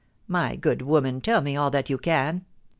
[0.27, 2.43] My good woman, tell me all that you can.